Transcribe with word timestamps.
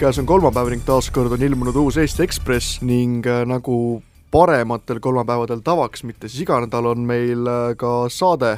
käes 0.00 0.16
on 0.16 0.24
kolmapäev 0.24 0.70
ning 0.72 0.80
taaskord 0.86 1.32
on 1.34 1.42
ilmunud 1.44 1.76
uus 1.76 1.98
Eesti 2.00 2.22
Ekspress 2.24 2.78
ning 2.80 3.26
äh, 3.28 3.42
nagu 3.44 4.00
parematel 4.32 4.96
kolmapäevadel 5.02 5.60
tavaks, 5.60 6.06
mitte 6.08 6.28
siis 6.30 6.46
iga 6.46 6.56
nädal, 6.64 6.88
on 6.94 7.02
meil 7.04 7.44
äh, 7.44 7.74
ka 7.76 8.06
saade 8.08 8.54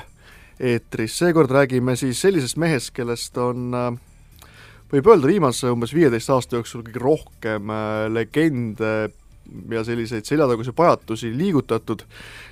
eetris, 0.60 1.16
seekord 1.18 1.50
räägime 1.50 1.96
siis 1.98 2.20
sellisest 2.22 2.60
mehest, 2.62 2.92
kellest 2.94 3.42
on 3.42 3.74
äh, 3.74 3.90
võib 4.94 5.10
öelda, 5.10 5.32
viimase 5.32 5.72
umbes 5.74 5.96
viieteist 5.98 6.30
aasta 6.30 6.60
jooksul 6.60 6.86
kõige 6.86 7.02
rohkem 7.02 7.74
legende 8.14 8.94
ja 9.74 9.82
selliseid 9.82 10.28
seljataguseid 10.28 10.78
pajatusi 10.78 11.34
liigutatud. 11.34 12.06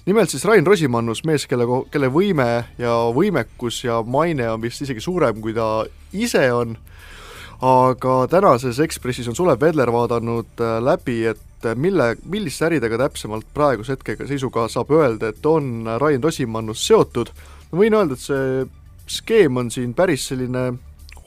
nimelt 0.07 0.35
siis 0.35 0.45
Rain 0.51 0.67
Rosimannus, 0.67 1.23
mees, 1.23 1.47
kelle, 1.47 1.69
kelle 1.95 2.11
võime 2.11 2.51
ja 2.79 2.99
võimekus 3.15 3.85
ja 3.85 4.03
maine 4.03 4.51
on 4.51 4.67
vist 4.67 4.83
isegi 4.83 5.05
suurem, 5.05 5.39
kui 5.39 5.55
ta 5.55 5.85
ise 6.11 6.49
on 6.53 6.75
aga 7.61 8.25
tänases 8.31 8.81
Ekspressis 8.81 9.29
on 9.29 9.37
Sulev 9.37 9.61
Vedler 9.61 9.93
vaadanud 9.93 10.61
äh, 10.65 10.79
läbi, 10.85 11.19
et 11.29 11.67
äh, 11.69 11.77
mille, 11.77 12.15
milliste 12.25 12.67
äridega 12.71 12.99
täpsemalt 13.03 13.49
praeguse 13.55 13.97
hetkega 13.97 14.29
seisuga 14.29 14.67
saab 14.73 14.93
öelda, 14.97 15.31
et 15.31 15.47
on 15.47 15.89
Rain 16.01 16.23
Rosimannus 16.25 16.87
seotud. 16.89 17.33
ma 17.71 17.83
võin 17.83 17.97
öelda, 17.99 18.17
et 18.17 18.25
see 18.25 18.69
skeem 19.21 19.61
on 19.61 19.71
siin 19.71 19.93
päris 19.95 20.29
selline 20.31 20.71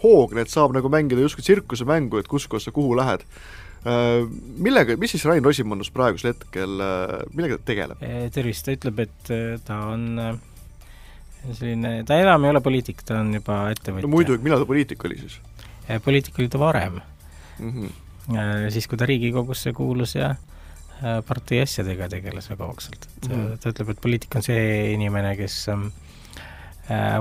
hoogne, 0.04 0.42
et 0.42 0.52
saab 0.52 0.74
nagu 0.76 0.90
mängida 0.90 1.22
justkui 1.22 1.46
tsirkusemängu, 1.46 2.18
et 2.18 2.28
kuskohast 2.32 2.68
sa 2.68 2.74
kuhu 2.76 2.98
lähed. 2.98 3.22
Äh, 3.86 4.26
millega, 4.58 4.98
mis 4.98 5.14
siis 5.14 5.28
Rain 5.30 5.46
Rosimannus 5.46 5.94
praegusel 5.94 6.34
hetkel, 6.34 6.82
millega 7.36 7.62
ta 7.62 7.70
tegeleb? 7.70 8.04
tervist, 8.34 8.66
ta 8.66 8.74
ütleb, 8.74 9.06
et 9.06 9.34
ta 9.68 9.84
on 9.94 10.10
selline, 11.52 11.98
ta 12.08 12.18
enam 12.18 12.48
ei 12.48 12.56
ole 12.56 12.62
poliitik, 12.64 13.06
ta 13.06 13.20
on 13.22 13.36
juba 13.38 13.68
ettevõtja. 13.76 14.08
no 14.08 14.16
muidugi, 14.16 14.42
millal 14.42 14.64
ta 14.64 14.74
poliitik 14.74 15.04
oli 15.06 15.22
siis? 15.22 15.42
Eh, 15.90 16.00
poliitik 16.04 16.40
oli 16.40 16.50
ta 16.50 16.60
varem 16.60 17.00
mm. 17.60 17.72
-hmm. 17.72 18.70
siis, 18.70 18.88
kui 18.88 18.98
ta 18.98 19.06
Riigikogusse 19.06 19.74
kuulus 19.74 20.16
ja 20.16 20.30
eh, 20.32 21.22
partei 21.28 21.62
asjadega 21.62 22.10
tegeles 22.10 22.50
väga 22.50 22.66
hoogsalt, 22.66 23.08
et 23.18 23.30
mm 23.30 23.36
-hmm. 23.36 23.58
ta 23.60 23.70
ütleb, 23.70 23.90
et 23.90 24.02
poliitik 24.02 24.36
on 24.36 24.44
see 24.44 24.94
inimene, 24.94 25.36
kes 25.38 25.68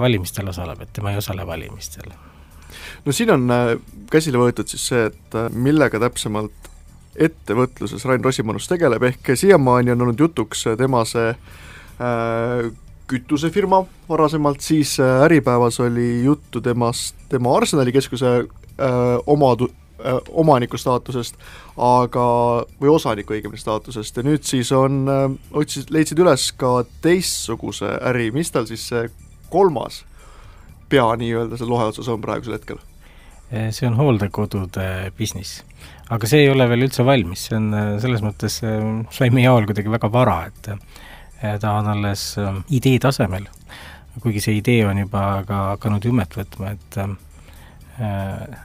valimistel 0.00 0.48
osaleb, 0.48 0.80
et 0.80 0.92
tema 0.92 1.10
ei 1.10 1.16
osale 1.16 1.46
valimistel. 1.46 2.10
no 3.04 3.12
siin 3.12 3.30
on 3.30 3.48
käsile 4.10 4.38
võetud 4.38 4.66
siis 4.66 4.86
see, 4.86 5.06
et 5.06 5.36
millega 5.54 6.00
täpsemalt 6.00 6.70
ettevõtluses 7.16 8.04
Rain 8.04 8.24
Rosimannus 8.24 8.68
tegeleb, 8.68 9.02
ehk 9.02 9.32
siiamaani 9.34 9.90
on 9.90 10.02
olnud 10.02 10.20
jutuks 10.20 10.64
tema 10.78 11.04
see 11.04 11.30
äh, 11.30 12.72
kütusefirma 13.12 13.82
varasemalt, 14.08 14.60
siis 14.64 14.96
äh, 15.00 15.22
Äripäevas 15.26 15.80
oli 15.80 16.24
juttu 16.24 16.60
temast, 16.60 17.16
tema 17.28 17.56
Arsenali 17.56 17.92
keskuse 17.92 18.32
äh, 18.38 19.00
omadu- 19.26 19.72
äh,, 20.00 20.20
omaniku 20.30 20.80
staatusest, 20.80 21.36
aga, 21.76 22.26
või 22.80 22.94
osaniku 22.94 23.36
õigemini 23.36 23.60
staatusest 23.60 24.16
ja 24.16 24.24
nüüd 24.26 24.46
siis 24.48 24.72
on 24.76 25.04
otsis, 25.52 25.90
leidsid 25.92 26.22
üles 26.22 26.48
ka 26.56 26.80
teistsuguse 27.04 27.98
äri, 28.12 28.30
mis 28.34 28.52
tal 28.54 28.68
siis 28.70 28.86
see 28.92 29.04
kolmas 29.52 30.02
pea 30.92 31.06
nii-öelda 31.20 31.60
seal 31.60 31.70
lohe 31.72 31.90
otsas 31.92 32.08
on 32.12 32.24
praegusel 32.24 32.58
hetkel? 32.58 32.80
See 33.52 33.84
on 33.84 33.98
hooldekodude 33.98 35.12
business. 35.18 35.60
aga 36.08 36.28
see 36.28 36.46
ei 36.46 36.48
ole 36.48 36.64
veel 36.70 36.86
üldse 36.86 37.04
valmis, 37.04 37.46
see 37.48 37.56
on 37.58 37.98
selles 38.00 38.22
mõttes, 38.24 38.60
sai 39.12 39.28
meie 39.32 39.44
jaol 39.44 39.68
kuidagi 39.68 39.92
väga 39.92 40.08
vara, 40.12 40.38
et 40.48 40.70
ta 41.60 41.72
on 41.72 41.88
alles 41.88 42.38
ähm, 42.38 42.62
idee 42.70 42.98
tasemel, 42.98 43.46
kuigi 44.22 44.40
see 44.40 44.58
idee 44.60 44.84
on 44.86 45.00
juba 45.02 45.42
ka 45.46 45.62
hakanud 45.72 46.04
jumet 46.04 46.36
võtma, 46.38 46.74
et 46.76 46.98
ähm, 47.02 47.16
äh, 47.98 48.60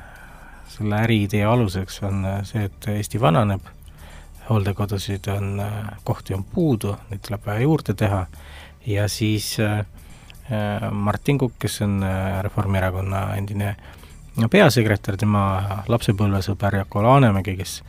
selle 0.76 1.02
äriidee 1.08 1.46
aluseks 1.46 2.02
on 2.06 2.26
äh, 2.26 2.42
see, 2.46 2.68
et 2.70 2.90
Eesti 2.94 3.22
vananeb, 3.22 3.66
hooldekodusid 4.50 5.30
on, 5.34 5.56
äh, 5.64 5.80
kohti 6.04 6.38
on 6.38 6.44
puudu, 6.44 6.96
neid 7.10 7.26
tuleb 7.26 7.46
vaja 7.50 7.66
juurde 7.66 7.98
teha. 7.98 8.26
Ja 8.88 9.10
siis 9.12 9.58
Martin 10.92 11.38
Kukk, 11.38 11.58
kes 11.60 11.82
on 11.84 11.98
Reformierakonna 12.42 13.34
endine 13.36 13.74
peasekretär, 14.48 15.18
tema 15.20 15.42
lapsepõlvesõber 15.92 16.78
Jako 16.80 17.04
Laanemägi, 17.04 17.58
kes 17.60 17.82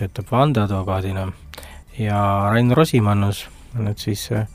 töötab 0.00 0.32
vandeadvokaadina, 0.32 1.26
ja 2.00 2.22
Rain 2.48 2.72
Rosimannus 2.72 3.44
nüüd 3.82 3.98
siis 3.98 4.28
äh, 4.32 4.46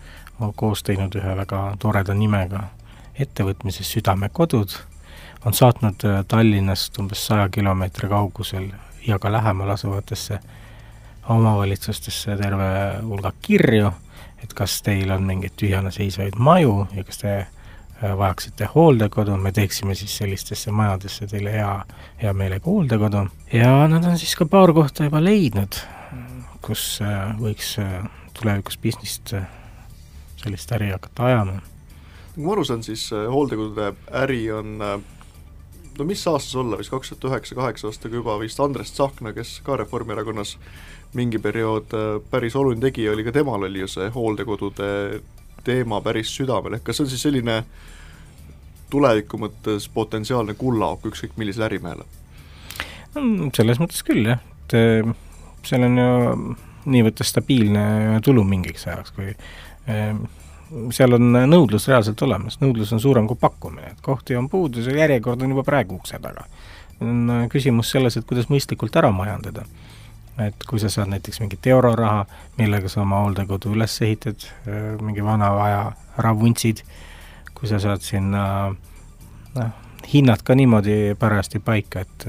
koos 0.56 0.84
teinud 0.84 1.16
ühe 1.16 1.36
väga 1.38 1.66
toreda 1.80 2.14
nimega 2.14 2.64
ettevõtmise 3.20 3.84
Südamekodud, 3.86 4.74
on 5.46 5.54
saatnud 5.54 6.06
äh, 6.08 6.24
Tallinnast 6.28 6.98
umbes 7.00 7.26
saja 7.28 7.50
kilomeetri 7.50 8.10
kaugusel 8.10 8.70
ja 9.08 9.20
ka 9.20 9.32
lähemal 9.32 9.70
asuvatesse 9.76 10.40
omavalitsustesse 11.30 12.38
terve 12.38 12.70
hulga 13.02 13.32
kirju, 13.42 13.92
et 14.44 14.54
kas 14.54 14.82
teil 14.84 15.12
on 15.16 15.24
mingeid 15.28 15.56
tühjana 15.60 15.92
seisvaid 15.92 16.40
maju 16.40 16.88
ja 16.96 17.04
kas 17.04 17.22
te 17.22 17.36
äh, 17.38 18.18
vajaksite 18.18 18.72
hooldekodu, 18.76 19.38
me 19.38 19.52
teeksime 19.52 19.96
siis 19.96 20.18
sellistesse 20.18 20.72
majadesse 20.72 21.28
teile 21.28 21.54
hea, 21.54 21.76
hea 22.22 22.34
meelega 22.34 22.66
hooldekodu. 22.66 23.28
ja 23.54 23.88
nad 23.88 24.06
on 24.06 24.18
siis 24.18 24.36
ka 24.36 24.46
paar 24.46 24.74
kohta 24.74 25.08
juba 25.08 25.24
leidnud, 25.24 25.80
kus 26.64 27.00
võiks 27.40 27.78
tulevikus 28.40 28.80
business't 28.82 29.36
sellist 30.44 30.72
äri 30.72 30.92
hakata 30.92 31.26
ajama. 31.26 31.60
kui 32.36 32.46
ma 32.46 32.56
aru 32.56 32.66
saan, 32.66 32.84
siis 32.84 33.06
äh, 33.14 33.28
hooldekodude 33.32 33.94
äri 34.24 34.42
on 34.52 34.82
äh, 34.82 34.98
no 35.98 36.08
mis 36.10 36.24
aastas 36.28 36.56
olla, 36.60 36.78
vist 36.80 36.92
kaks 36.92 37.14
tuhat 37.14 37.30
üheksa, 37.32 37.56
kaheksa 37.56 37.88
aastaga 37.90 38.20
juba 38.20 38.40
vist 38.42 38.60
Andres 38.60 38.92
Tsahkna, 38.92 39.34
kes 39.34 39.60
ka 39.66 39.78
Reformierakonnas 39.78 40.58
mingi 41.14 41.40
periood 41.40 41.94
äh, 41.94 42.18
päris 42.32 42.58
oluline 42.60 42.90
tegija 42.90 43.14
oli, 43.14 43.26
ka 43.28 43.36
temal 43.36 43.70
oli 43.70 43.86
ju 43.86 43.92
see 43.96 44.10
hooldekodude 44.16 44.90
teema 45.64 46.02
päris 46.04 46.34
südamel, 46.36 46.78
ehk 46.78 46.90
kas 46.90 47.00
see 47.00 47.06
on 47.06 47.14
siis 47.14 47.24
selline 47.28 47.62
tuleviku 48.92 49.40
mõttes 49.42 49.88
potentsiaalne 49.94 50.58
kullaauk 50.60 51.08
ükskõik 51.10 51.38
millisele 51.40 51.70
ärimehele? 51.70 52.10
selles 53.54 53.78
mõttes 53.78 54.02
küll 54.06 54.26
jah, 54.26 54.40
et 54.66 54.74
seal 55.70 55.86
on 55.86 56.00
ju 56.02 56.14
nii 56.86 57.04
võtta 57.08 57.26
stabiilne 57.28 58.20
tulu 58.24 58.44
mingiks 58.48 58.88
ajaks, 58.88 59.14
kui 59.16 59.30
ehm, 59.32 60.24
seal 60.94 61.18
on 61.18 61.32
nõudlus 61.50 61.88
reaalselt 61.90 62.22
olemas, 62.26 62.58
nõudlus 62.62 62.94
on 62.96 63.02
suurem 63.02 63.28
kui 63.30 63.38
pakkumine, 63.40 63.94
et 63.94 64.02
kohti 64.04 64.38
on 64.38 64.50
puudu, 64.50 64.84
see 64.84 64.98
järjekord 64.98 65.42
on 65.44 65.54
juba 65.54 65.66
praegu 65.68 65.98
ukse 66.00 66.20
taga. 66.22 66.46
on 67.02 67.30
äh, 67.30 67.48
küsimus 67.50 67.92
selles, 67.92 68.18
et 68.18 68.26
kuidas 68.26 68.50
mõistlikult 68.50 68.96
ära 68.96 69.12
majandada. 69.12 69.66
et 70.38 70.64
kui 70.70 70.80
sa 70.80 70.90
saad 70.90 71.12
näiteks 71.12 71.40
mingit 71.40 71.68
euroraha, 71.68 72.26
millega 72.58 72.90
sa 72.90 73.02
oma 73.02 73.20
hooldekodu 73.22 73.76
üles 73.76 74.02
ehitad, 74.02 74.48
äh, 74.68 75.02
mingi 75.02 75.24
vana 75.24 75.52
aja 75.66 75.84
ära 76.18 76.34
vuntsid, 76.34 76.84
kui 77.54 77.70
sa 77.70 77.80
saad 77.80 78.02
sinna 78.02 78.74
noh, 79.56 79.70
hinnad 80.14 80.42
ka 80.44 80.56
niimoodi 80.56 81.16
parajasti 81.20 81.60
paika, 81.60 82.02
et 82.02 82.28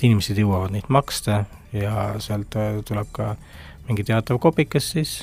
et 0.00 0.04
inimesed 0.06 0.38
jõuavad 0.38 0.72
neid 0.72 0.86
maksta 0.88 1.44
ja 1.72 2.14
sealt 2.24 2.56
äh, 2.56 2.78
tuleb 2.88 3.08
ka 3.12 3.32
äh, 3.32 3.69
mingi 3.90 4.06
teatav 4.06 4.38
kopikas, 4.38 4.92
siis 4.94 5.16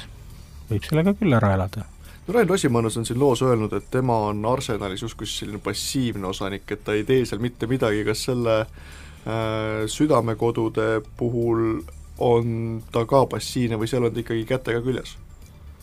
võib 0.67 0.83
sellega 0.83 1.13
küll 1.15 1.35
ära 1.37 1.53
elada. 1.55 1.85
no 2.27 2.35
Rain 2.35 2.49
Rosimannus 2.49 2.97
on 2.99 3.05
siin 3.07 3.19
loos 3.19 3.41
öelnud, 3.41 3.73
et 3.73 3.87
tema 3.91 4.17
on 4.27 4.45
Arsenalis 4.45 5.05
justkui 5.05 5.27
selline 5.31 5.61
passiivne 5.63 6.27
osanik, 6.27 6.67
et 6.71 6.83
ta 6.83 6.95
ei 6.97 7.05
tee 7.07 7.25
seal 7.25 7.39
mitte 7.43 7.69
midagi, 7.71 8.03
kas 8.07 8.25
selle 8.27 8.57
äh, 8.61 9.85
südamekodude 9.87 10.89
puhul 11.17 11.79
on 12.19 12.83
ta 12.91 13.05
ka 13.05 13.25
passiivne 13.31 13.79
või 13.79 13.87
seal 13.87 14.09
on 14.09 14.13
ta 14.13 14.23
ikkagi 14.25 14.43
kätega 14.49 14.83
küljes? 14.83 15.15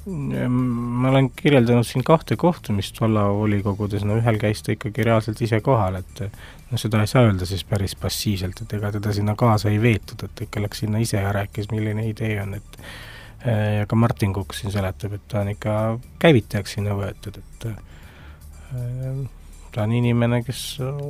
Ma 0.06 1.09
olen 1.09 1.31
kirjeldanud 1.37 1.87
siin 1.88 2.04
kahte 2.04 2.37
kohtumist 2.37 3.00
vallavolikogudes, 3.00 4.04
no 4.04 4.19
ühel 4.20 4.37
käis 4.41 4.60
ta 4.62 4.75
ikkagi 4.75 5.06
reaalselt 5.06 5.41
ise 5.47 5.60
kohal, 5.65 5.97
et 6.03 6.20
no 6.70 6.81
seda 6.81 7.00
ei 7.00 7.09
saa 7.09 7.25
öelda 7.25 7.48
siis 7.48 7.64
päris 7.69 7.96
passiivselt, 7.96 8.61
et 8.61 8.75
ega 8.76 8.93
teda 8.99 9.14
sinna 9.17 9.37
kaasa 9.38 9.73
ei 9.73 9.81
veetud, 9.81 10.26
et 10.26 10.44
ikka 10.46 10.62
läks 10.64 10.84
sinna 10.84 11.00
ise 11.00 11.23
ja 11.23 11.32
rääkis, 11.32 11.70
milline 11.73 12.05
idee 12.11 12.37
on, 12.43 12.52
et 12.61 12.78
eh, 13.46 13.81
ja 13.81 13.88
ka 13.88 13.96
Martin 13.96 14.37
Kukk 14.37 14.52
siin 14.56 14.75
seletab, 14.75 15.17
et 15.17 15.25
ta 15.28 15.40
on 15.40 15.55
ikka 15.55 15.78
käivitajaks 16.20 16.76
sinna 16.76 16.99
võetud, 17.00 17.40
et 17.40 17.69
eh, 17.73 19.25
ta 19.73 19.88
on 19.88 19.96
inimene, 19.96 20.44
kes 20.44 20.67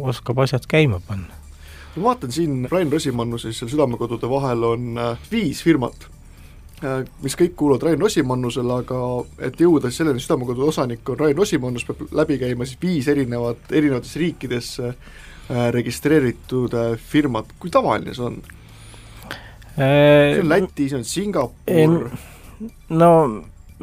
oskab 0.06 0.44
asjad 0.46 0.70
käima 0.70 1.02
panna. 1.08 1.42
ma 1.96 2.10
vaatan 2.10 2.32
siin 2.32 2.66
Rain 2.70 2.90
Rosimannuse 2.92 3.50
siis 3.50 3.58
seal 3.64 3.74
Südamekodude 3.74 4.30
vahel 4.30 4.70
on 4.70 4.90
eh, 4.98 5.30
viis 5.34 5.66
firmat 5.66 6.13
mis 7.22 7.36
kõik 7.38 7.54
kuuluvad 7.56 7.86
Rain 7.88 8.00
Rosimannusele, 8.00 8.78
aga 8.84 8.98
et 9.46 9.60
jõuda 9.60 9.90
siis 9.90 10.02
selleni, 10.02 10.22
südamekodu 10.22 10.66
osanik 10.68 11.08
on 11.12 11.20
Rain 11.20 11.36
Rosimannus, 11.36 11.86
peab 11.88 12.04
läbi 12.22 12.38
käima 12.42 12.66
siis 12.68 12.80
viis 12.82 13.08
erinevat, 13.12 13.64
erinevates 13.72 14.16
riikides 14.20 14.70
äh, 14.84 14.94
registreeritud 15.74 16.76
äh, 16.80 16.92
firmat, 17.00 17.56
kui 17.58 17.72
tavaline 17.72 18.14
see 18.14 18.28
on? 18.28 18.38
see 19.74 20.38
on 20.40 20.48
Läti, 20.48 20.88
see 20.88 21.00
on 21.00 21.04
Singapur? 21.08 22.08
no 22.88 23.10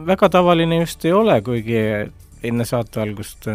väga 0.06 0.30
tavaline 0.30 0.80
just 0.80 1.06
ei 1.06 1.14
ole, 1.14 1.42
kuigi 1.42 1.82
enne 2.44 2.66
saate 2.66 3.02
algust 3.04 3.48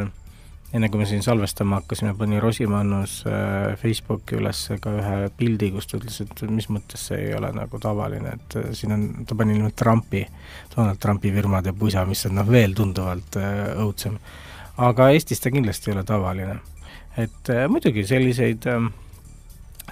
enne 0.74 0.88
kui 0.90 1.00
me 1.00 1.06
siin 1.06 1.22
salvestama 1.22 1.80
hakkasime, 1.80 2.14
pani 2.18 2.40
Rosimannus 2.42 3.20
äh, 3.30 3.76
Facebooki 3.80 4.38
üles 4.40 4.64
ka 4.82 4.92
ühe 4.98 5.30
pildi, 5.38 5.70
kus 5.74 5.88
ta 5.90 6.00
ütles, 6.00 6.18
et 6.24 6.42
mis 6.50 6.68
mõttes 6.72 7.06
see 7.10 7.28
ei 7.28 7.34
ole 7.38 7.52
nagu 7.54 7.80
tavaline, 7.82 8.34
et 8.36 8.58
äh, 8.58 8.68
siin 8.76 8.96
on, 8.96 9.06
ta 9.28 9.38
pani 9.38 9.56
nimelt 9.56 9.76
Trumpi, 9.78 10.24
Donald 10.74 11.00
Trumpi 11.02 11.32
firmade 11.34 11.74
pusa, 11.78 12.04
mis 12.08 12.26
on 12.28 12.36
noh, 12.40 12.50
veel 12.50 12.74
tunduvalt 12.76 13.38
äh, 13.40 13.72
õudsem. 13.84 14.18
aga 14.82 15.10
Eestis 15.14 15.40
ta 15.40 15.54
kindlasti 15.54 15.90
ei 15.90 15.96
ole 15.96 16.04
tavaline. 16.04 16.60
et 17.16 17.48
muidugi 17.72 18.02
selliseid 18.04 18.66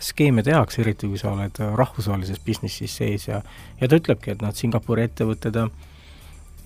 skeeme 0.00 0.43
tehakse, 0.43 0.82
eriti 0.82 1.09
kui 1.09 1.19
sa 1.19 1.31
oled 1.32 1.59
rahvusvahelises 1.79 2.41
businessis 2.44 2.97
sees 2.99 3.29
ja 3.29 3.41
ja 3.81 3.88
ta 3.88 3.97
ütlebki, 3.97 4.35
et 4.35 4.43
noh, 4.43 4.53
Singapuri 4.55 5.06
ettevõtted 5.09 5.56
äh, 5.62 5.71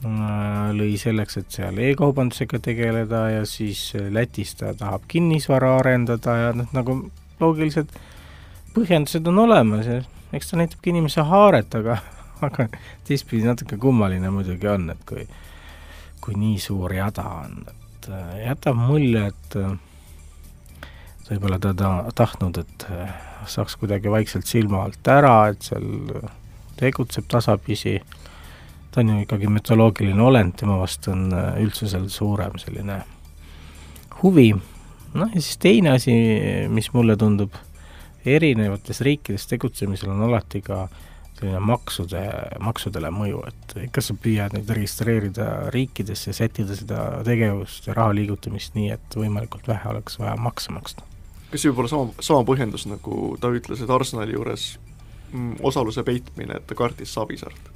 lõi 0.02 0.92
selleks, 1.00 1.40
et 1.40 1.50
seal 1.50 1.78
e-kaubandusega 1.82 2.60
tegeleda 2.62 3.24
ja 3.32 3.46
siis 3.48 3.90
Lätis 4.14 4.54
ta 4.60 4.70
tahab 4.78 5.08
kinnisvara 5.10 5.72
arendada 5.80 6.36
ja 6.38 6.52
noh, 6.54 6.68
nagu 6.76 7.00
loogilised 7.40 7.90
põhjendused 8.76 9.26
on 9.26 9.42
olemas 9.42 9.90
ja 9.90 9.98
eks 10.32 10.50
ta 10.52 10.60
näitabki 10.60 10.92
inimese 10.92 11.24
haaret, 11.26 11.74
aga 11.74 11.98
aga 12.46 12.68
teistpidi 13.08 13.48
natuke 13.48 13.78
kummaline 13.80 14.30
muidugi 14.30 14.70
on, 14.70 14.90
et 14.94 15.04
kui 15.08 15.26
kui 16.28 16.36
nii 16.36 16.58
suur 16.60 16.92
jada 16.92 17.24
on, 17.40 17.62
et 17.70 18.08
äh, 18.12 18.32
jätab 18.42 18.76
mulje, 18.76 19.22
et 19.30 19.54
äh, 19.56 20.90
võib-olla 21.30 21.56
ta 21.62 21.72
ta 21.78 21.92
tahtnud, 22.18 22.58
et 22.60 22.86
äh, 22.92 23.14
saaks 23.48 23.78
kuidagi 23.80 24.12
vaikselt 24.12 24.48
silma 24.50 24.82
alt 24.84 25.08
ära, 25.08 25.36
et 25.52 25.64
seal 25.64 25.86
tegutseb 26.76 27.30
tasapisi, 27.30 27.96
ta 28.98 29.04
on 29.04 29.12
ju 29.14 29.22
ikkagi 29.22 29.46
mütoloogiline 29.54 30.22
olend, 30.22 30.56
tema 30.58 30.80
vastu 30.80 31.12
on 31.14 31.28
äh, 31.30 31.52
üldsusel 31.62 32.08
suurem 32.10 32.56
selline 32.58 32.96
huvi, 34.22 34.48
noh 35.14 35.34
ja 35.34 35.42
siis 35.42 35.60
teine 35.62 35.92
asi, 35.94 36.14
mis 36.74 36.90
mulle 36.96 37.14
tundub, 37.16 37.54
erinevates 38.26 38.98
riikides 39.06 39.46
tegutsemisel 39.46 40.10
on 40.10 40.24
alati 40.26 40.60
ka 40.66 40.88
selline 41.38 41.60
maksude, 41.62 42.24
maksudele 42.58 43.12
mõju, 43.14 43.44
et 43.46 43.76
ikka 43.84 44.02
sa 44.02 44.18
püüad 44.18 44.56
neid 44.56 44.74
registreerida 44.74 45.46
riikidesse, 45.70 46.34
sättida 46.34 46.74
seda 46.74 47.04
tegevust 47.26 47.86
ja 47.86 47.94
raha 47.94 48.16
liigutamist 48.18 48.74
nii, 48.74 48.90
et 48.96 49.18
võimalikult 49.20 49.70
vähe 49.70 49.92
oleks 49.92 50.18
vaja 50.18 50.34
makse 50.34 50.74
maksta. 50.74 51.06
Kas 51.52 51.62
see 51.62 51.70
võib 51.70 51.84
olla 51.84 51.94
sama, 51.94 52.26
sama 52.32 52.42
põhjendus, 52.50 52.88
nagu 52.90 53.36
ta 53.38 53.54
ütles, 53.54 53.78
et 53.78 53.94
Arsenali 53.94 54.34
juures 54.34 54.72
osaluse 55.62 56.04
peitmine, 56.06 56.58
et 56.58 56.66
ta 56.66 56.76
kartis 56.78 57.12
Savisaart? 57.14 57.72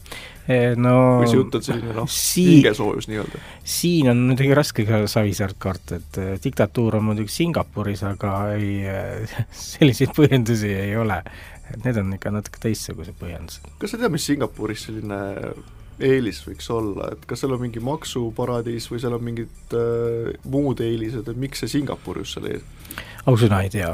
Eh, 0.50 0.72
no 0.76 0.94
või 1.20 1.28
see 1.30 1.38
jutt 1.38 1.54
on 1.54 1.62
selline 1.62 1.94
noh 1.94 2.08
hingesoojus 2.10 3.06
nii-öelda? 3.08 3.40
siin 3.74 4.10
on 4.10 4.24
muidugi 4.26 4.56
raske 4.58 4.84
ka 4.88 5.04
Savisaart 5.10 5.58
karta, 5.62 6.00
et 6.02 6.18
eh, 6.18 6.32
diktatuur 6.42 6.98
on 6.98 7.06
muidugi 7.12 7.30
Singapuris, 7.30 8.02
aga 8.08 8.32
ei, 8.56 8.72
eh, 8.90 9.36
selliseid 9.68 10.14
põhjendusi 10.16 10.72
ei 10.74 10.96
ole. 10.98 11.22
et 11.70 11.86
need 11.86 12.00
on 12.02 12.10
ikka 12.18 12.34
natuke 12.34 12.60
teistsugused 12.64 13.16
põhjendused. 13.20 13.70
kas 13.78 13.94
sa 13.94 14.00
tead, 14.02 14.12
mis 14.12 14.26
Singapuris 14.26 14.88
selline 14.88 15.22
eelis 16.02 16.40
võiks 16.46 16.68
olla, 16.72 17.12
et 17.14 17.26
kas 17.28 17.42
seal 17.42 17.54
on 17.54 17.62
mingi 17.62 17.82
maksuparadiis 17.84 18.88
või 18.90 19.02
seal 19.02 19.16
on 19.16 19.24
mingid 19.26 19.76
äh, 19.76 20.32
muud 20.50 20.82
eelised, 20.84 21.28
et 21.28 21.38
miks 21.38 21.62
see 21.62 21.76
Singapur 21.78 22.22
just 22.22 22.38
seal 22.38 22.50
ees? 22.50 22.66
ausõna 23.30 23.62
ei 23.62 23.70
tea. 23.72 23.92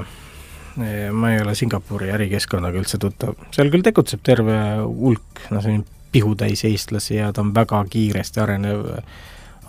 Ma 1.12 1.32
ei 1.32 1.42
ole 1.42 1.54
Singapuri 1.58 2.10
ärikeskkonnaga 2.14 2.78
üldse 2.80 3.00
tuttav, 3.02 3.36
seal 3.54 3.70
küll 3.72 3.84
tegutseb 3.86 4.22
terve 4.26 4.58
hulk, 4.84 5.42
noh, 5.50 5.62
selline 5.64 5.86
pihutäis 6.12 6.64
eestlasi 6.64 7.19
ja 7.19 7.32
ta 7.32 7.42
on 7.44 7.54
väga 7.54 7.82
kiiresti 7.90 8.40
arenev, 8.40 8.84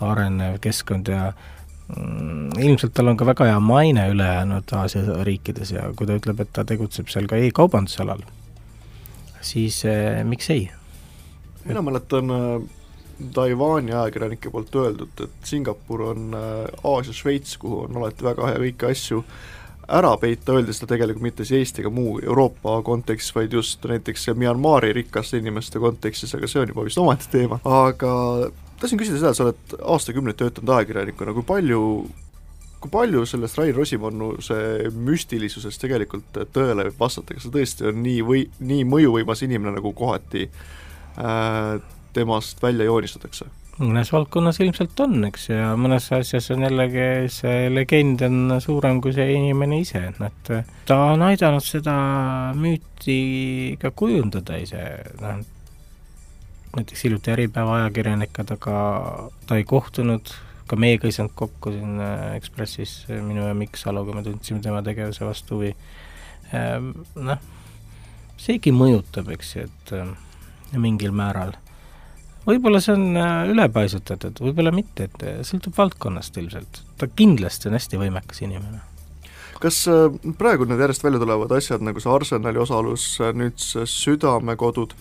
arenev 0.00 0.58
keskkond 0.64 1.10
ja 1.12 1.30
mm, 1.96 2.56
ilmselt 2.62 2.94
tal 2.96 3.12
on 3.12 3.20
ka 3.20 3.28
väga 3.28 3.50
hea 3.50 3.60
maine 3.60 4.08
ülejäänud 4.14 4.74
Aasia 4.76 5.22
riikides 5.26 5.74
ja 5.76 5.90
kui 5.96 6.08
ta 6.08 6.16
ütleb, 6.16 6.40
et 6.40 6.52
ta 6.56 6.64
tegutseb 6.64 7.12
seal 7.12 7.28
ka 7.30 7.40
e-kaubandusalal, 7.40 8.24
siis 9.44 9.82
eh, 9.88 10.22
miks 10.24 10.50
ei? 10.54 10.68
Mina 11.64 11.82
mäletan 11.84 12.32
äh, 12.32 12.62
Taiwan'i 13.34 13.92
ajakirjanike 13.92 14.50
poolt 14.50 14.76
öeldud, 14.80 15.24
et 15.24 15.44
Singapur 15.44 16.06
on 16.14 16.34
äh, 16.34 16.84
Aasia 16.84 17.12
Šveits, 17.12 17.58
kuhu 17.60 17.84
on 17.84 18.00
alati 18.00 18.24
väga 18.24 18.48
hea 18.48 18.62
kõiki 18.64 18.88
asju 18.88 19.24
ära 19.90 20.14
peita, 20.20 20.54
öeldes 20.54 20.80
seda 20.80 20.94
tegelikult 20.94 21.24
mitte 21.24 21.44
siis 21.46 21.60
Eesti 21.60 21.84
ega 21.84 21.92
muu 21.94 22.18
Euroopa 22.22 22.78
kontekstis, 22.86 23.34
vaid 23.36 23.54
just 23.56 23.84
näiteks 23.90 24.28
Myanmari 24.38 24.92
rikaste 24.96 25.40
inimeste 25.40 25.82
kontekstis, 25.82 26.34
aga 26.38 26.50
see 26.50 26.62
on 26.62 26.72
juba 26.72 26.86
vist 26.86 27.00
omaette 27.02 27.30
teema, 27.32 27.60
aga 27.66 28.14
tahtsin 28.80 29.00
küsida 29.00 29.20
seda, 29.20 29.34
sa 29.36 29.46
oled 29.48 29.78
aastakümneid 29.80 30.38
töötanud 30.40 30.74
ajakirjanikuna, 30.78 31.36
kui 31.36 31.46
palju 31.46 31.84
kui 32.80 32.92
palju 32.92 33.26
sellest 33.28 33.58
Rain 33.60 33.74
Rosimannuse 33.76 34.56
müstilisusest 34.96 35.82
tegelikult 35.82 36.38
tõele 36.54 36.86
võib 36.88 37.00
vastata, 37.02 37.36
kas 37.36 37.44
ta 37.44 37.52
tõesti 37.58 37.90
on 37.90 38.00
nii 38.00 38.20
või, 38.24 38.44
nii 38.64 38.86
mõjuvõimas 38.88 39.44
inimene, 39.44 39.76
nagu 39.76 39.92
kohati 39.96 40.46
äh, 40.48 41.74
temast 42.16 42.62
välja 42.62 42.88
joonistatakse? 42.88 43.50
Mõnes 43.80 44.10
valdkonnas 44.12 44.60
ilmselt 44.60 44.98
on, 45.00 45.22
eks, 45.30 45.46
ja 45.52 45.70
mõnes 45.80 46.10
asjas 46.12 46.50
on 46.54 46.66
jällegi 46.66 47.30
see 47.32 47.70
legend 47.72 48.24
on 48.26 48.58
suurem 48.60 49.00
kui 49.00 49.14
see 49.16 49.30
inimene 49.36 49.80
ise, 49.80 50.02
et 50.12 50.52
ta 50.88 50.98
on 51.14 51.24
aidanud 51.30 51.64
seda 51.64 51.94
müüti 52.56 53.78
ka 53.80 53.92
kujundada 53.96 54.58
ise, 54.60 54.84
noh, 55.22 55.40
näiteks 56.76 57.06
hiljuti 57.06 57.32
Äripäeva 57.34 57.80
ajakirjanikega 57.80 58.44
ta 58.60 59.56
ei 59.56 59.64
kohtunud, 59.66 60.34
ka 60.70 60.78
meiega 60.78 61.08
ei 61.08 61.16
saanud 61.16 61.34
kokku 61.34 61.72
siin 61.74 61.96
äh, 62.04 62.36
Ekspressis, 62.36 62.92
minu 63.10 63.48
ja 63.48 63.56
Mikk 63.58 63.80
Saluga, 63.80 64.14
me 64.14 64.22
tundsime 64.22 64.62
tema 64.62 64.82
tegevuse 64.86 65.26
vastu 65.26 65.58
huvi. 65.58 65.72
Ehm, 66.54 66.92
noh, 67.18 67.42
seegi 68.38 68.70
mõjutab, 68.74 69.32
eks 69.34 69.56
ju, 69.56 69.66
et 69.66 70.78
mingil 70.78 71.16
määral. 71.16 71.56
Võib-olla 72.46 72.80
see 72.82 72.94
on 72.96 73.18
äh, 73.18 73.50
ülepaisutatud, 73.52 74.40
võib-olla 74.42 74.72
mitte, 74.74 75.08
et 75.10 75.24
äh, 75.26 75.40
sõltub 75.46 75.76
valdkonnast 75.76 76.36
ilmselt. 76.40 76.82
ta 77.00 77.08
kindlasti 77.08 77.68
on 77.68 77.76
hästi 77.76 78.00
võimekas 78.00 78.42
inimene. 78.44 78.80
kas 79.60 79.82
äh, 79.92 80.08
praegu 80.38 80.68
need 80.68 80.80
järjest 80.80 81.04
välja 81.04 81.20
tulevad 81.22 81.52
asjad, 81.56 81.84
nagu 81.84 82.00
see 82.00 82.12
Arsenali 82.12 82.62
osalus, 82.62 83.06
nüüd 83.36 83.58
see 83.60 83.86
Südamekodud, 83.88 84.96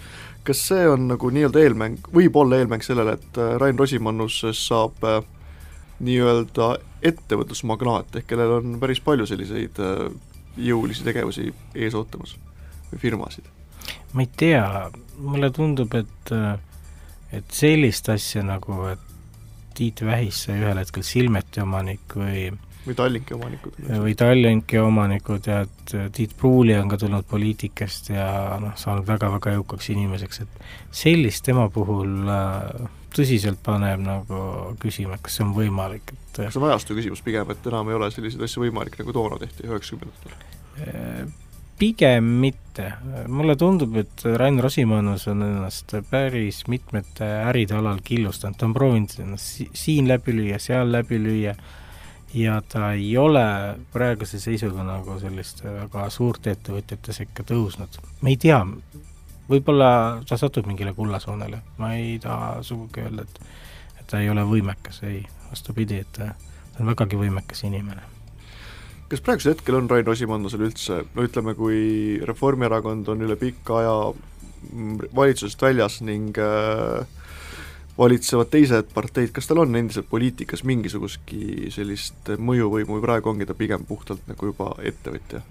kas 0.48 0.64
see 0.72 0.88
on 0.90 1.08
nagu 1.14 1.32
nii-öelda 1.36 1.64
eelmäng, 1.64 2.12
võib 2.16 2.40
olla 2.40 2.60
eelmäng 2.60 2.86
sellele, 2.86 3.18
et 3.20 3.44
Rain 3.62 3.80
Rosimannus 3.80 4.42
saab 4.60 5.04
nii-öelda 6.00 6.74
ettevõtlusmagnaat, 7.06 8.16
ehk 8.20 8.28
kellel 8.32 8.60
on 8.60 8.78
päris 8.80 9.02
palju 9.04 9.28
selliseid 9.28 9.80
jõulisi 10.60 11.04
tegevusi 11.08 11.50
ees 11.76 11.96
ootamas 11.96 12.36
või 12.92 13.04
firmasid? 13.04 13.48
ma 14.14 14.24
ei 14.24 14.30
tea, 14.40 14.90
mulle 15.22 15.52
tundub, 15.54 15.94
et, 15.96 16.32
et 17.34 17.54
sellist 17.54 18.10
asja 18.10 18.44
nagu, 18.46 18.82
et 18.94 19.06
Tiit 19.80 20.02
Vähis 20.04 20.44
sai 20.46 20.58
ühel 20.60 20.80
hetkel 20.82 21.06
Silmeti 21.08 21.62
omanik 21.64 22.18
või 22.20 22.50
või 22.86 22.96
Tallinki 22.96 23.34
omanikud. 23.34 23.80
või 24.04 24.14
Tallinki 24.18 24.80
omanikud 24.80 25.48
ja 25.48 25.62
et 25.66 25.94
Tiit 26.16 26.36
Pruuli 26.38 26.76
on 26.78 26.90
ka 26.90 26.98
tulnud 26.98 27.28
poliitikast 27.30 28.10
ja 28.14 28.30
noh, 28.62 28.76
saanud 28.80 29.08
väga-väga 29.08 29.56
jõukaks 29.58 29.92
inimeseks, 29.94 30.42
et 30.46 30.64
sellist 31.02 31.46
tema 31.46 31.68
puhul 31.74 32.30
äh, 32.30 32.88
tõsiselt 33.16 33.62
paneb 33.66 34.02
nagu 34.06 34.42
küsima, 34.82 35.18
et 35.18 35.26
kas 35.26 35.40
see 35.40 35.46
on 35.46 35.54
võimalik, 35.58 36.16
et 36.16 36.42
see 36.46 36.62
on 36.62 36.70
ajastu 36.70 36.98
küsimus 36.98 37.22
pigem, 37.26 37.52
et 37.52 37.70
enam 37.72 37.92
ei 37.92 38.00
ole 38.00 38.10
selliseid 38.16 38.48
asju 38.48 38.66
võimalik, 38.66 38.98
nagu 39.02 39.16
toona 39.16 39.40
tehti 39.44 39.68
üheksakümnendatel? 39.68 40.48
Pigem 41.80 42.24
mitte, 42.24 42.90
mulle 43.32 43.56
tundub, 43.56 43.94
et 44.02 44.24
Rain 44.36 44.60
Rosimannus 44.60 45.30
on 45.32 45.46
ennast 45.46 45.94
päris 46.10 46.66
mitmete 46.68 47.24
äride 47.48 47.78
alal 47.78 48.02
killustanud, 48.04 48.58
ta 48.60 48.68
on 48.68 48.74
proovinud 48.76 49.14
ennast 49.24 49.62
siin 49.80 50.10
läbi 50.12 50.36
lüüa, 50.36 50.60
seal 50.60 50.92
läbi 50.92 51.22
lüüa. 51.24 51.54
Ja 52.36 52.60
ta 52.62 52.92
ei 52.94 53.16
ole 53.18 53.46
praeguse 53.94 54.42
seisuga 54.44 54.84
nagu 54.86 55.16
selliste 55.24 55.72
väga 55.72 56.10
suurte 56.14 56.52
ettevõtjate 56.58 57.16
sekka 57.16 57.48
tõusnud. 57.48 57.96
ma 58.22 58.30
ei 58.30 58.38
tea, 58.38 58.60
võib-olla 59.50 59.90
ta 60.28 60.38
satub 60.38 60.68
mingile 60.68 60.94
kullasoonele, 60.94 61.64
ma 61.78 61.96
ei 61.96 62.20
taha 62.20 62.60
sugugi 62.62 63.08
öelda, 63.08 63.24
et 63.24 63.42
et 64.02 64.08
ta 64.08 64.20
ei 64.20 64.30
ole 64.30 64.44
võimekas, 64.44 65.04
ei, 65.08 65.24
vastupidi, 65.50 66.04
et 66.04 66.12
ta 66.12 66.34
on 66.80 66.92
vägagi 66.92 67.18
võimekas 67.18 67.64
inimene 67.64 68.19
kas 69.10 69.24
praegusel 69.26 69.56
hetkel 69.56 69.80
on 69.80 69.90
Rain 69.90 70.06
Rosimannusel 70.06 70.68
üldse, 70.68 71.04
no 71.16 71.26
ütleme, 71.26 71.56
kui 71.58 72.20
Reformierakond 72.28 73.10
on 73.10 73.24
üle 73.26 73.38
pika 73.40 73.80
aja 73.82 73.96
valitsusest 75.16 75.62
väljas 75.62 76.00
ning 76.06 76.38
äh, 76.38 77.08
valitsevad 78.00 78.52
teised 78.54 78.92
parteid, 78.94 79.32
kas 79.36 79.48
tal 79.50 79.64
on 79.64 79.76
endiselt 79.76 80.08
poliitikas 80.12 80.64
mingisugustki 80.68 81.72
sellist 81.74 82.32
mõjuvõimu 82.38 82.98
või 82.98 83.04
praegu 83.04 83.32
ongi 83.34 83.48
ta 83.50 83.56
pigem 83.58 83.86
puhtalt 83.88 84.28
nagu 84.30 84.52
juba 84.52 84.72
ettevõtja? 84.84 85.42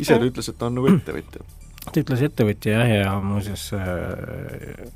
ise 0.00 0.16
ta 0.16 0.24
ütles, 0.24 0.48
et 0.48 0.58
ta 0.58 0.68
on 0.68 0.78
nagu 0.80 0.88
ettevõtja. 0.88 1.44
ta 1.84 1.94
ütles 2.00 2.24
ettevõtja 2.28 2.76
jah, 2.80 2.92
ja 2.96 3.14
muuseas 3.24 3.68
äh, 3.76 4.90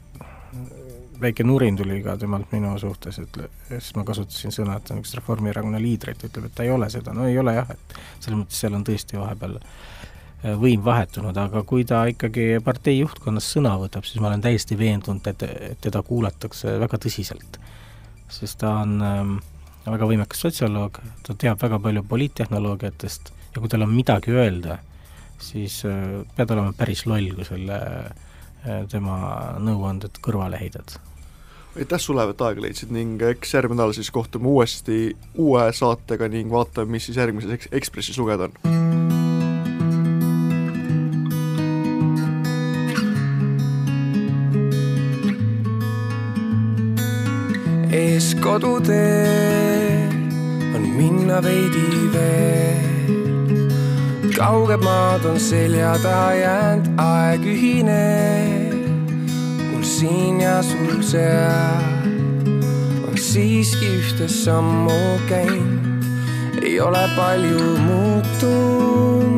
väike 1.20 1.44
nurin 1.46 1.76
tuli 1.76 2.00
ka 2.04 2.16
temalt 2.20 2.52
minu 2.52 2.74
suhtes, 2.78 3.18
et 3.22 3.38
siis 3.70 3.92
ma 3.96 4.04
kasutasin 4.06 4.54
sõna, 4.54 4.76
et 4.76 4.86
ta 4.86 4.94
on 4.94 5.02
üks 5.02 5.14
Reformierakonna 5.18 5.80
liidreid, 5.82 6.20
ta 6.20 6.30
ütleb, 6.30 6.48
et 6.48 6.56
ta 6.56 6.66
ei 6.66 6.72
ole 6.74 6.88
seda, 6.92 7.14
no 7.16 7.26
ei 7.28 7.38
ole 7.38 7.56
jah, 7.56 7.70
et 7.72 7.96
selles 8.20 8.38
mõttes 8.38 8.60
seal 8.62 8.76
on 8.78 8.84
tõesti 8.86 9.20
vahepeal 9.20 9.58
äh, 9.60 10.56
võim 10.60 10.84
vahetunud, 10.84 11.36
aga 11.40 11.62
kui 11.68 11.84
ta 11.88 12.04
ikkagi 12.10 12.60
partei 12.64 12.98
juhtkonnas 13.00 13.48
sõna 13.56 13.74
võtab, 13.80 14.06
siis 14.06 14.20
ma 14.22 14.30
olen 14.30 14.44
täiesti 14.44 14.78
veendunud, 14.78 15.26
et, 15.32 15.46
teda 15.82 16.02
kuulatakse 16.06 16.78
väga 16.82 17.00
tõsiselt. 17.02 17.60
sest 18.28 18.58
ta 18.58 18.72
on 18.82 19.00
äh, 19.02 19.24
väga 19.86 20.08
võimekas 20.10 20.40
sotsioloog, 20.42 21.00
ta 21.22 21.34
teab 21.38 21.62
väga 21.62 21.78
palju 21.82 22.02
poliittehnoloogiatest 22.10 23.32
ja 23.54 23.60
kui 23.60 23.70
tal 23.70 23.86
on 23.86 23.94
midagi 23.94 24.34
öelda, 24.34 24.78
siis 25.38 25.82
äh, 25.88 26.22
pead 26.36 26.50
olema 26.54 26.72
päris 26.76 27.06
loll, 27.06 27.32
kui 27.36 27.46
selle 27.48 27.80
äh, 27.80 28.24
tema 28.90 29.18
nõuanded 29.62 30.18
kõrvale 30.22 30.60
heidad. 30.60 30.96
aitäh 31.76 32.00
sulle, 32.00 32.24
et 32.30 32.40
aega 32.40 32.62
leidsid 32.64 32.90
ning 32.90 33.22
eks 33.22 33.54
järgmine 33.54 33.82
nädal 33.82 33.92
siis 33.92 34.10
kohtume 34.10 34.48
uuesti 34.48 35.16
uue 35.34 35.68
saatega 35.72 36.28
ning 36.28 36.50
vaatame, 36.50 36.96
mis 36.96 37.06
siis 37.06 37.20
järgmises 37.20 37.50
eks-, 37.58 37.72
Ekspressis 37.72 38.18
lugeda 38.18 38.48
on. 38.48 38.94
ees 48.16 48.34
kodutee 48.34 50.08
on 50.74 50.82
minna 50.96 51.42
veidi 51.42 52.12
veel. 52.12 52.95
Kauged 54.36 54.82
maad 54.84 55.24
on 55.24 55.40
selja 55.40 55.98
taha 56.02 56.32
jäänud, 56.36 56.86
aeg 57.00 57.40
ühineb 57.48 58.74
mul 59.70 59.82
siin 59.82 60.40
ja 60.40 60.62
sul 60.62 61.02
seal. 61.02 61.84
on 63.08 63.16
siiski 63.16 63.86
ühte 64.00 64.28
sammu 64.28 65.00
käinud, 65.30 66.04
ei 66.62 66.80
ole 66.80 67.04
palju 67.16 67.78
muutunud. 67.86 69.36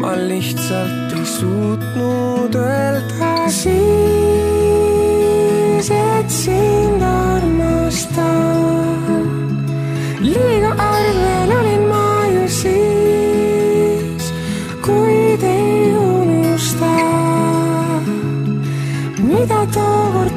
ma 0.00 0.12
lihtsalt 0.28 1.12
ei 1.18 1.26
suutnud 1.36 2.54
öelda 2.54 3.48
siis, 3.62 3.80
et 5.90 6.30
sind 6.30 6.73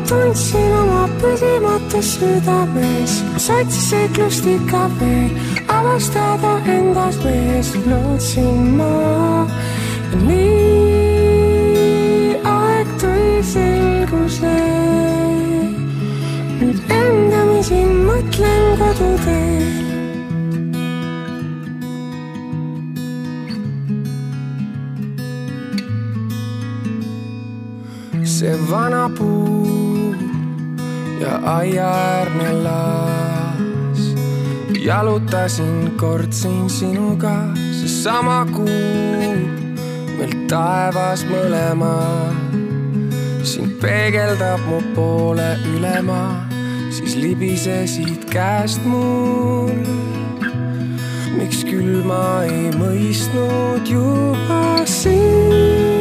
tundsin 0.07 0.71
oma 0.71 1.09
püsimatus 1.21 2.07
südames. 2.19 3.13
kus 3.33 3.49
otsis 3.49 3.89
seiklust 3.89 4.45
ikka 4.45 4.83
veel, 4.99 5.31
avastada 5.77 6.53
endas 6.75 7.17
mees, 7.23 7.69
lootsin 7.89 8.57
ma. 8.77 9.47
nii 10.27 11.07
aeg 12.55 12.87
tõi 13.01 13.27
selguse. 13.53 14.57
nüüd 16.59 16.79
endamisi 17.01 17.81
mõtlen 18.07 18.63
koduteel. 18.79 19.75
see 28.37 28.55
vana 28.69 29.05
puu 29.17 29.66
ja 31.19 31.39
aiaäärne 31.43 32.53
laas. 32.53 34.15
jalutasin 34.79 35.91
kord 35.97 36.31
siin 36.31 36.69
sinuga, 36.69 37.33
seesama 37.71 38.45
kuu 38.51 39.57
meil 40.17 40.33
taevas 40.49 41.25
mõlemal. 41.29 42.35
sind 43.43 43.77
peegeldab 43.81 44.61
mu 44.67 44.81
poole 44.95 45.55
ülema, 45.73 46.47
siis 46.91 47.15
libisesid 47.15 48.27
käest 48.29 48.83
mul. 48.85 49.71
miks 51.37 51.63
küll 51.63 52.03
ma 52.03 52.43
ei 52.43 52.71
mõistnud 52.75 53.87
juba 53.89 54.85
siis, 54.85 55.96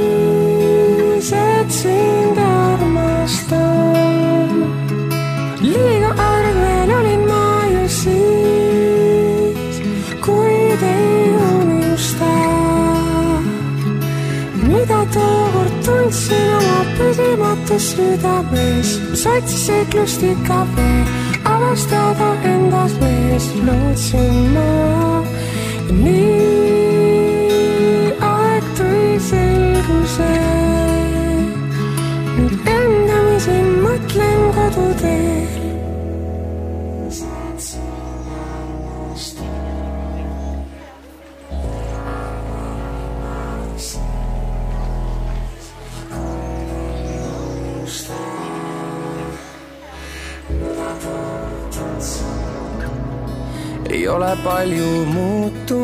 oma 17.33 17.57
püsimatus 17.57 17.95
südames, 17.95 18.89
mis 19.11 19.27
otsis 19.27 19.67
seiklust 19.67 20.23
ikka 20.23 20.67
veel, 20.77 21.07
avastada 21.45 22.31
endas 22.45 22.93
mees, 23.01 23.51
lootsin 23.67 24.53
ma. 24.55 25.23
ja 25.89 25.95
nii 26.05 26.36
ei 53.97 54.09
ole 54.09 54.37
palju 54.45 55.05
muutunud. 55.15 55.77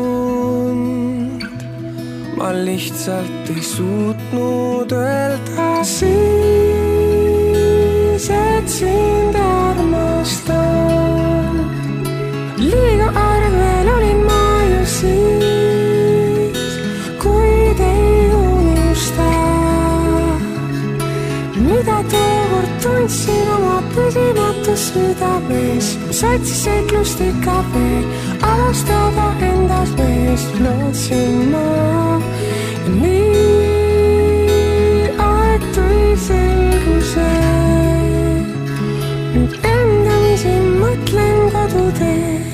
ma 2.37 2.49
lihtsalt 2.65 3.49
ei 3.55 3.63
suutnud 3.73 4.91
öelda 4.91 5.83
siis, 5.83 6.29
et 8.29 8.69
sind 8.69 9.12
püsimatu 23.95 24.75
südames, 24.87 25.93
sotsiseiklust 26.19 27.21
ikka 27.29 27.59
veel, 27.73 28.05
avastada 28.51 29.27
endas 29.51 29.91
mees, 29.99 30.47
lootsin 30.63 31.51
ma 31.51 31.67
nii. 33.01 33.43
selguse. 36.27 37.31
nüüd 39.33 39.53
endamisi 39.73 40.55
mõtlen 40.79 41.39
koduteel. 41.55 42.52